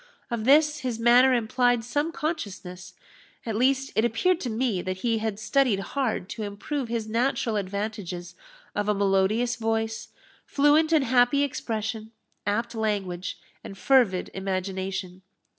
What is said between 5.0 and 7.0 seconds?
he had studied hard to improve